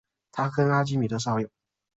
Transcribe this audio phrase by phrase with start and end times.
[0.31, 1.47] 他跟阿基米德是好友。